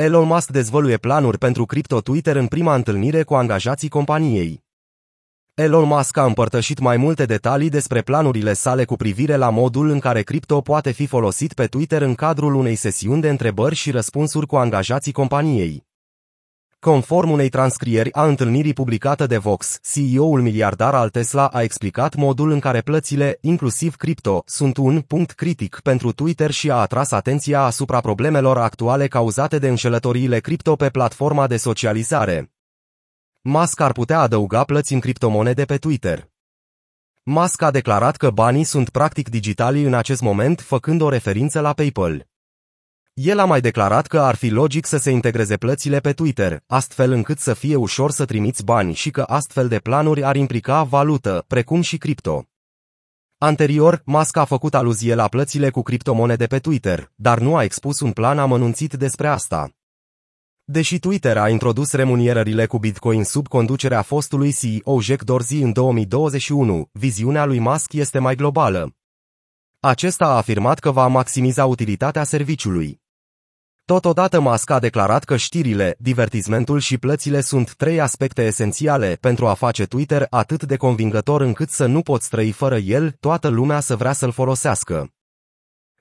Elon 0.00 0.26
Musk 0.26 0.50
dezvăluie 0.50 0.96
planuri 0.96 1.38
pentru 1.38 1.66
cripto 1.66 2.00
Twitter 2.00 2.36
în 2.36 2.46
prima 2.46 2.74
întâlnire 2.74 3.22
cu 3.22 3.34
angajații 3.34 3.88
companiei. 3.88 4.64
Elon 5.54 5.84
Musk 5.84 6.16
a 6.16 6.24
împărtășit 6.24 6.78
mai 6.78 6.96
multe 6.96 7.24
detalii 7.24 7.68
despre 7.68 8.02
planurile 8.02 8.52
sale 8.52 8.84
cu 8.84 8.96
privire 8.96 9.36
la 9.36 9.50
modul 9.50 9.88
în 9.88 9.98
care 9.98 10.22
cripto 10.22 10.60
poate 10.60 10.90
fi 10.90 11.06
folosit 11.06 11.52
pe 11.52 11.66
Twitter 11.66 12.02
în 12.02 12.14
cadrul 12.14 12.54
unei 12.54 12.74
sesiuni 12.74 13.20
de 13.20 13.28
întrebări 13.28 13.74
și 13.74 13.90
răspunsuri 13.90 14.46
cu 14.46 14.56
angajații 14.56 15.12
companiei. 15.12 15.87
Conform 16.80 17.30
unei 17.30 17.48
transcrieri 17.48 18.12
a 18.12 18.26
întâlnirii 18.26 18.72
publicată 18.72 19.26
de 19.26 19.36
Vox, 19.36 19.78
CEO-ul 19.92 20.42
miliardar 20.42 20.94
al 20.94 21.08
Tesla 21.08 21.46
a 21.46 21.62
explicat 21.62 22.14
modul 22.14 22.50
în 22.50 22.60
care 22.60 22.80
plățile, 22.80 23.38
inclusiv 23.40 23.96
cripto, 23.96 24.42
sunt 24.46 24.76
un 24.76 25.00
punct 25.00 25.30
critic 25.30 25.80
pentru 25.82 26.12
Twitter 26.12 26.50
și 26.50 26.70
a 26.70 26.74
atras 26.74 27.10
atenția 27.10 27.62
asupra 27.62 28.00
problemelor 28.00 28.58
actuale 28.58 29.06
cauzate 29.06 29.58
de 29.58 29.68
înșelătoriile 29.68 30.40
cripto 30.40 30.76
pe 30.76 30.88
platforma 30.88 31.46
de 31.46 31.56
socializare. 31.56 32.52
Musk 33.40 33.80
ar 33.80 33.92
putea 33.92 34.20
adăuga 34.20 34.64
plăți 34.64 34.92
în 34.92 35.00
criptomonede 35.00 35.64
pe 35.64 35.76
Twitter. 35.76 36.28
Musk 37.22 37.62
a 37.62 37.70
declarat 37.70 38.16
că 38.16 38.30
banii 38.30 38.64
sunt 38.64 38.90
practic 38.90 39.28
digitali 39.28 39.82
în 39.82 39.94
acest 39.94 40.20
moment, 40.20 40.60
făcând 40.60 41.00
o 41.00 41.08
referință 41.08 41.60
la 41.60 41.72
PayPal. 41.72 42.26
El 43.20 43.38
a 43.38 43.44
mai 43.44 43.60
declarat 43.60 44.06
că 44.06 44.20
ar 44.20 44.34
fi 44.34 44.48
logic 44.48 44.86
să 44.86 44.96
se 44.96 45.10
integreze 45.10 45.56
plățile 45.56 46.00
pe 46.00 46.12
Twitter, 46.12 46.62
astfel 46.66 47.12
încât 47.12 47.38
să 47.38 47.54
fie 47.54 47.76
ușor 47.76 48.10
să 48.10 48.24
trimiți 48.24 48.64
bani 48.64 48.94
și 48.94 49.10
că 49.10 49.22
astfel 49.22 49.68
de 49.68 49.78
planuri 49.78 50.24
ar 50.24 50.36
implica 50.36 50.82
valută, 50.82 51.44
precum 51.46 51.80
și 51.80 51.96
cripto. 51.96 52.44
Anterior, 53.38 54.02
Musk 54.04 54.36
a 54.36 54.44
făcut 54.44 54.74
aluzie 54.74 55.14
la 55.14 55.28
plățile 55.28 55.70
cu 55.70 55.82
criptomonede 55.82 56.46
pe 56.46 56.58
Twitter, 56.58 57.12
dar 57.14 57.38
nu 57.38 57.56
a 57.56 57.62
expus 57.62 58.00
un 58.00 58.12
plan 58.12 58.38
amănunțit 58.38 58.92
despre 58.92 59.28
asta. 59.28 59.70
Deși 60.64 60.98
Twitter 60.98 61.36
a 61.36 61.48
introdus 61.48 61.92
remunierările 61.92 62.66
cu 62.66 62.78
Bitcoin 62.78 63.24
sub 63.24 63.48
conducerea 63.48 64.02
fostului 64.02 64.52
CEO 64.52 65.00
Jack 65.00 65.22
Dorsey 65.22 65.62
în 65.62 65.72
2021, 65.72 66.88
viziunea 66.92 67.44
lui 67.44 67.58
Musk 67.58 67.92
este 67.92 68.18
mai 68.18 68.34
globală. 68.34 68.96
Acesta 69.80 70.24
a 70.24 70.36
afirmat 70.36 70.78
că 70.78 70.90
va 70.90 71.06
maximiza 71.06 71.66
utilitatea 71.66 72.24
serviciului. 72.24 73.06
Totodată 73.94 74.40
Musk 74.40 74.70
a 74.70 74.78
declarat 74.78 75.24
că 75.24 75.36
știrile, 75.36 75.96
divertismentul 75.98 76.78
și 76.78 76.98
plățile 76.98 77.40
sunt 77.40 77.74
trei 77.74 78.00
aspecte 78.00 78.42
esențiale 78.42 79.18
pentru 79.20 79.46
a 79.46 79.54
face 79.54 79.84
Twitter 79.84 80.26
atât 80.30 80.62
de 80.62 80.76
convingător 80.76 81.40
încât 81.40 81.70
să 81.70 81.86
nu 81.86 82.00
poți 82.00 82.28
trăi 82.28 82.50
fără 82.50 82.76
el, 82.76 83.16
toată 83.20 83.48
lumea 83.48 83.80
să 83.80 83.96
vrea 83.96 84.12
să-l 84.12 84.32
folosească. 84.32 85.12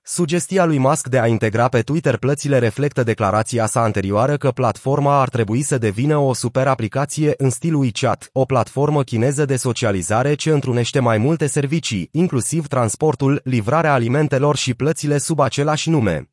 Sugestia 0.04 0.66
lui 0.66 0.78
Musk 0.78 1.08
de 1.08 1.20
a 1.20 1.28
integra 1.28 1.68
pe 1.68 1.82
Twitter 1.82 2.18
plățile 2.18 2.58
reflectă 2.58 3.04
declarația 3.04 3.66
sa 3.66 3.82
anterioară 3.82 4.38
că 4.38 4.52
platforma 4.52 5.20
ar 5.20 5.30
trebui 5.30 5.62
să 5.62 5.78
devină 5.78 6.18
o 6.18 6.34
super 6.34 6.68
aplicație 6.68 7.34
în 7.38 7.50
stil 7.50 7.76
WeChat, 7.76 8.30
o 8.34 8.46
platformă 8.46 9.04
chineză 9.04 9.46
de 9.46 9.56
socializare 9.56 10.34
ce 10.34 10.52
întrunește 10.52 11.00
mai 11.00 11.18
multe 11.18 11.48
servicii, 11.48 12.10
inclusiv 12.12 12.68
transportul, 12.68 13.42
livrarea 13.44 13.94
alimentelor 13.94 14.56
și 14.56 14.74
plățile 14.74 15.18
sub 15.18 15.40
același 15.40 15.90
nume. 15.90 16.30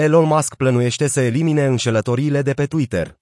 Elon 0.00 0.24
Musk 0.24 0.54
plănuiește 0.54 1.06
să 1.06 1.20
elimine 1.20 1.66
înșelătoriile 1.66 2.42
de 2.42 2.52
pe 2.52 2.66
Twitter. 2.66 3.18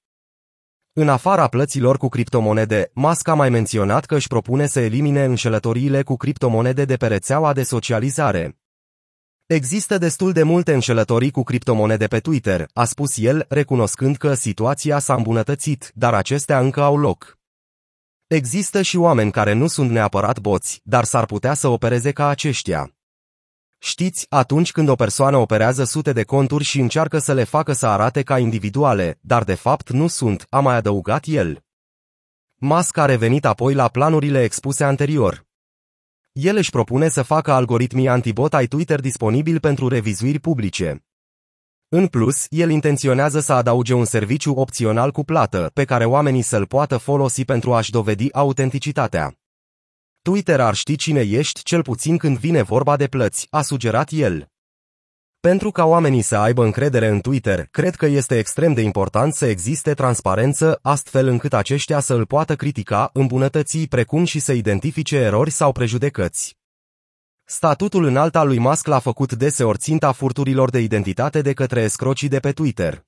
În 0.93 1.09
afara 1.09 1.49
plăților 1.49 1.97
cu 1.97 2.09
criptomonede, 2.09 2.91
Musk 2.95 3.29
a 3.29 3.35
mai 3.35 3.51
menționat 3.51 4.05
că 4.05 4.15
își 4.15 4.27
propune 4.27 4.67
să 4.67 4.81
elimine 4.81 5.25
înșelătoriile 5.25 6.03
cu 6.03 6.17
criptomonede 6.17 6.85
de 6.85 6.97
pe 6.97 7.07
rețeaua 7.07 7.53
de 7.53 7.63
socializare. 7.63 8.59
Există 9.47 9.99
destul 9.99 10.33
de 10.33 10.43
multe 10.43 10.73
înșelătorii 10.75 11.31
cu 11.31 11.43
criptomonede 11.43 12.07
pe 12.07 12.19
Twitter, 12.19 12.69
a 12.73 12.85
spus 12.85 13.17
el, 13.17 13.47
recunoscând 13.49 14.17
că 14.17 14.35
situația 14.35 14.99
s-a 14.99 15.15
îmbunătățit, 15.15 15.93
dar 15.95 16.15
acestea 16.15 16.61
încă 16.61 16.83
au 16.83 16.97
loc. 16.97 17.39
Există 18.27 18.83
și 18.83 18.97
oameni 18.97 19.31
care 19.31 19.53
nu 19.53 19.67
sunt 19.67 19.91
neapărat 19.91 20.39
boți, 20.39 20.81
dar 20.85 21.05
s-ar 21.05 21.27
putea 21.27 21.55
să 21.55 21.69
opereze 21.69 22.13
ca 22.13 22.29
aceștia. 22.29 22.93
Știți, 23.79 24.27
atunci 24.29 24.73
când 24.73 24.89
o 24.89 24.95
persoană 24.95 25.37
operează 25.37 25.85
sute 25.85 26.13
de 26.13 26.23
conturi 26.23 26.65
și 26.65 26.81
încearcă 26.81 27.19
să 27.19 27.33
le 27.33 27.45
facă 27.45 27.73
să 27.73 27.87
arate 27.87 28.23
ca 28.23 28.39
individuale, 28.39 29.19
dar 29.21 29.45
de 29.45 29.55
fapt 29.55 29.91
nu 29.91 30.07
sunt, 30.07 30.47
a 30.51 30.61
mai 30.61 30.75
adăugat 30.75 31.25
el. 31.27 31.65
Musk 32.57 32.97
a 32.97 33.05
revenit 33.05 33.45
apoi 33.45 33.75
la 33.75 33.89
planurile 33.89 34.43
expuse 34.43 34.85
anterior. 34.85 35.47
El 36.33 36.57
își 36.57 36.71
propune 36.71 37.09
să 37.09 37.23
facă 37.23 37.53
algoritmii 37.53 38.09
antibot 38.09 38.55
ai 38.55 38.67
Twitter 38.67 39.01
disponibil 39.01 39.61
pentru 39.61 39.89
revizuiri 39.89 40.39
publice. 40.39 41.05
În 41.89 42.07
plus, 42.07 42.47
el 42.49 42.71
intenționează 42.71 43.41
să 43.41 43.53
adauge 43.53 43.95
un 43.95 44.05
serviciu 44.05 44.53
opțional 44.53 45.11
cu 45.11 45.25
plată, 45.25 45.71
pe 45.75 45.85
care 45.85 46.05
oamenii 46.05 46.43
să-l 46.43 46.67
poată 46.67 46.97
folosi 46.97 47.45
pentru 47.45 47.75
a-și 47.75 47.91
dovedi 47.91 48.33
autenticitatea. 48.33 49.39
Twitter 50.29 50.61
ar 50.61 50.75
ști 50.75 50.97
cine 50.97 51.21
ești 51.21 51.63
cel 51.63 51.83
puțin 51.83 52.17
când 52.17 52.39
vine 52.39 52.63
vorba 52.63 52.97
de 52.97 53.07
plăți, 53.07 53.47
a 53.51 53.63
sugerat 53.63 54.11
el. 54.13 54.49
Pentru 55.41 55.71
ca 55.71 55.85
oamenii 55.85 56.23
să 56.23 56.37
aibă 56.37 56.65
încredere 56.65 57.09
în 57.09 57.21
Twitter, 57.21 57.67
cred 57.71 57.95
că 57.95 58.07
este 58.07 58.39
extrem 58.39 58.73
de 58.73 58.81
important 58.81 59.35
să 59.35 59.47
existe 59.47 59.95
transparență, 59.95 60.79
astfel 60.83 61.27
încât 61.27 61.53
aceștia 61.53 62.01
să 62.01 62.15
îl 62.15 62.27
poată 62.27 62.57
critica, 62.57 63.11
îmbunătăți, 63.13 63.79
precum 63.79 64.25
și 64.25 64.39
să 64.39 64.53
identifice 64.53 65.17
erori 65.17 65.51
sau 65.51 65.73
prejudecăți. 65.73 66.57
Statutul 67.45 68.05
înalt 68.05 68.37
al 68.37 68.47
lui 68.47 68.59
Musk 68.59 68.87
l-a 68.87 68.99
făcut 68.99 69.33
deseori 69.33 69.79
ținta 69.79 70.13
furturilor 70.13 70.71
de 70.71 70.79
identitate 70.79 71.43
de 71.43 71.53
către 71.53 71.81
escrocii 71.81 72.29
de 72.29 72.39
pe 72.39 72.53
Twitter. 72.53 73.08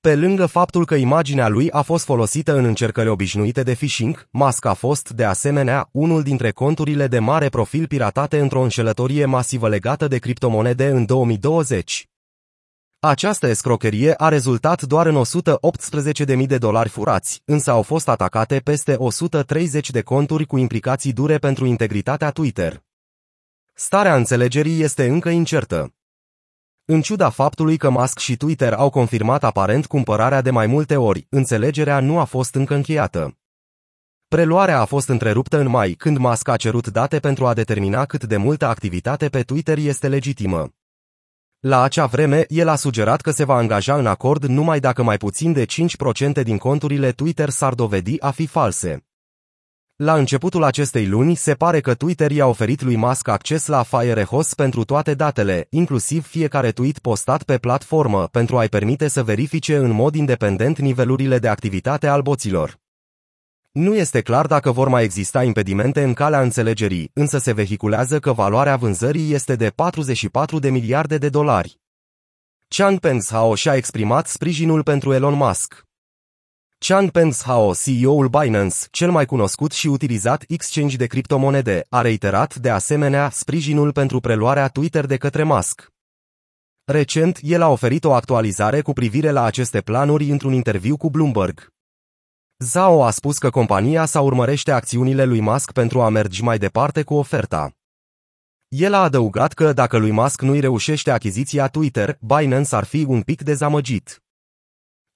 Pe 0.00 0.16
lângă 0.16 0.46
faptul 0.46 0.84
că 0.84 0.94
imaginea 0.94 1.48
lui 1.48 1.70
a 1.70 1.82
fost 1.82 2.04
folosită 2.04 2.56
în 2.56 2.64
încercări 2.64 3.08
obișnuite 3.08 3.62
de 3.62 3.74
phishing, 3.74 4.28
Musk 4.30 4.64
a 4.64 4.72
fost, 4.72 5.10
de 5.10 5.24
asemenea, 5.24 5.88
unul 5.92 6.22
dintre 6.22 6.50
conturile 6.50 7.06
de 7.06 7.18
mare 7.18 7.48
profil 7.48 7.86
piratate 7.86 8.38
într-o 8.38 8.62
înșelătorie 8.62 9.24
masivă 9.24 9.68
legată 9.68 10.08
de 10.08 10.18
criptomonede 10.18 10.86
în 10.86 11.04
2020. 11.04 12.08
Această 13.00 13.46
escrocherie 13.46 14.14
a 14.16 14.28
rezultat 14.28 14.82
doar 14.82 15.06
în 15.06 15.22
118.000 16.38 16.46
de 16.46 16.58
dolari 16.58 16.88
furați, 16.88 17.42
însă 17.44 17.70
au 17.70 17.82
fost 17.82 18.08
atacate 18.08 18.58
peste 18.58 18.94
130 18.94 19.90
de 19.90 20.02
conturi 20.02 20.46
cu 20.46 20.56
implicații 20.58 21.12
dure 21.12 21.38
pentru 21.38 21.66
integritatea 21.66 22.30
Twitter. 22.30 22.82
Starea 23.74 24.16
înțelegerii 24.16 24.82
este 24.82 25.06
încă 25.06 25.28
incertă. 25.28 25.92
În 26.90 27.00
ciuda 27.00 27.28
faptului 27.28 27.76
că 27.76 27.90
Musk 27.90 28.18
și 28.18 28.36
Twitter 28.36 28.72
au 28.72 28.90
confirmat 28.90 29.44
aparent 29.44 29.86
cumpărarea 29.86 30.40
de 30.40 30.50
mai 30.50 30.66
multe 30.66 30.96
ori, 30.96 31.26
înțelegerea 31.30 32.00
nu 32.00 32.18
a 32.18 32.24
fost 32.24 32.54
încă 32.54 32.74
încheiată. 32.74 33.38
Preluarea 34.28 34.80
a 34.80 34.84
fost 34.84 35.08
întreruptă 35.08 35.58
în 35.58 35.68
mai, 35.68 35.92
când 35.92 36.16
Musk 36.16 36.48
a 36.48 36.56
cerut 36.56 36.86
date 36.86 37.18
pentru 37.18 37.46
a 37.46 37.54
determina 37.54 38.04
cât 38.04 38.24
de 38.24 38.36
multă 38.36 38.66
activitate 38.66 39.28
pe 39.28 39.42
Twitter 39.42 39.78
este 39.78 40.08
legitimă. 40.08 40.68
La 41.58 41.82
acea 41.82 42.06
vreme, 42.06 42.44
el 42.48 42.68
a 42.68 42.76
sugerat 42.76 43.20
că 43.20 43.30
se 43.30 43.44
va 43.44 43.54
angaja 43.54 43.96
în 43.96 44.06
acord 44.06 44.44
numai 44.44 44.80
dacă 44.80 45.02
mai 45.02 45.16
puțin 45.16 45.52
de 45.52 45.64
5% 46.40 46.42
din 46.42 46.58
conturile 46.58 47.12
Twitter 47.12 47.48
s-ar 47.48 47.74
dovedi 47.74 48.20
a 48.20 48.30
fi 48.30 48.46
false. 48.46 49.07
La 49.98 50.14
începutul 50.14 50.62
acestei 50.62 51.06
luni, 51.06 51.34
se 51.34 51.54
pare 51.54 51.80
că 51.80 51.94
Twitter 51.94 52.30
i-a 52.30 52.46
oferit 52.46 52.82
lui 52.82 52.96
Musk 52.96 53.28
acces 53.28 53.66
la 53.66 53.82
Firehose 53.82 54.54
pentru 54.56 54.84
toate 54.84 55.14
datele, 55.14 55.66
inclusiv 55.70 56.26
fiecare 56.26 56.70
tweet 56.70 56.98
postat 56.98 57.42
pe 57.42 57.58
platformă, 57.58 58.26
pentru 58.26 58.58
a-i 58.58 58.68
permite 58.68 59.08
să 59.08 59.22
verifice 59.22 59.76
în 59.76 59.90
mod 59.90 60.14
independent 60.14 60.78
nivelurile 60.78 61.38
de 61.38 61.48
activitate 61.48 62.06
al 62.06 62.22
boților. 62.22 62.78
Nu 63.72 63.94
este 63.94 64.20
clar 64.20 64.46
dacă 64.46 64.70
vor 64.70 64.88
mai 64.88 65.04
exista 65.04 65.42
impedimente 65.42 66.02
în 66.02 66.12
calea 66.12 66.40
înțelegerii, 66.40 67.10
însă 67.14 67.38
se 67.38 67.52
vehiculează 67.52 68.18
că 68.18 68.32
valoarea 68.32 68.76
vânzării 68.76 69.32
este 69.32 69.56
de 69.56 69.68
44 69.68 70.58
de 70.58 70.70
miliarde 70.70 71.18
de 71.18 71.28
dolari. 71.28 71.80
Chang 72.68 72.98
Peng 72.98 73.22
și-a 73.54 73.74
exprimat 73.74 74.26
sprijinul 74.26 74.82
pentru 74.82 75.12
Elon 75.12 75.34
Musk. 75.34 75.87
Chang 76.90 77.10
Hao, 77.44 77.74
CEO-ul 77.74 78.28
Binance, 78.28 78.76
cel 78.90 79.10
mai 79.10 79.26
cunoscut 79.26 79.72
și 79.72 79.86
utilizat 79.86 80.44
exchange 80.46 80.96
de 80.96 81.06
criptomonede, 81.06 81.86
a 81.88 82.00
reiterat 82.00 82.54
de 82.54 82.70
asemenea 82.70 83.30
sprijinul 83.30 83.92
pentru 83.92 84.20
preluarea 84.20 84.68
Twitter 84.68 85.06
de 85.06 85.16
către 85.16 85.42
Musk. 85.42 85.88
Recent, 86.84 87.38
el 87.42 87.62
a 87.62 87.68
oferit 87.68 88.04
o 88.04 88.12
actualizare 88.12 88.80
cu 88.80 88.92
privire 88.92 89.30
la 89.30 89.42
aceste 89.42 89.80
planuri 89.80 90.30
într-un 90.30 90.52
interviu 90.52 90.96
cu 90.96 91.10
Bloomberg. 91.10 91.68
Zhao 92.58 93.04
a 93.04 93.10
spus 93.10 93.38
că 93.38 93.50
compania 93.50 94.04
sa 94.04 94.20
urmărește 94.20 94.70
acțiunile 94.70 95.24
lui 95.24 95.40
Musk 95.40 95.72
pentru 95.72 96.00
a 96.00 96.08
merge 96.08 96.42
mai 96.42 96.58
departe 96.58 97.02
cu 97.02 97.14
oferta. 97.14 97.72
El 98.68 98.94
a 98.94 99.02
adăugat 99.02 99.52
că 99.52 99.72
dacă 99.72 99.96
lui 99.96 100.10
Musk 100.10 100.42
nu-i 100.42 100.60
reușește 100.60 101.10
achiziția 101.10 101.68
Twitter, 101.68 102.18
Binance 102.20 102.74
ar 102.74 102.84
fi 102.84 103.04
un 103.08 103.22
pic 103.22 103.42
dezamăgit. 103.42 104.22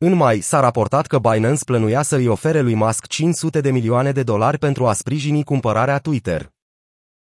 În 0.04 0.14
mai, 0.14 0.40
s-a 0.40 0.60
raportat 0.60 1.06
că 1.06 1.18
Binance 1.18 1.64
plănuia 1.64 2.02
să 2.02 2.16
îi 2.16 2.26
ofere 2.26 2.60
lui 2.60 2.74
Musk 2.74 3.06
500 3.06 3.60
de 3.60 3.70
milioane 3.70 4.12
de 4.12 4.22
dolari 4.22 4.58
pentru 4.58 4.86
a 4.86 4.92
sprijini 4.92 5.44
cumpărarea 5.44 5.98
Twitter. 5.98 6.52